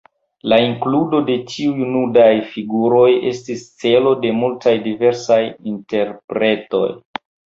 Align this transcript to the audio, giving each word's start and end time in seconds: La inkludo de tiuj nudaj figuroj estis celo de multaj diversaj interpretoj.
La 0.51 0.57
inkludo 0.67 1.17
de 1.27 1.33
tiuj 1.51 1.89
nudaj 1.95 2.29
figuroj 2.53 3.11
estis 3.33 3.61
celo 3.83 4.15
de 4.25 4.33
multaj 4.39 4.75
diversaj 4.89 5.39
interpretoj. 5.75 6.89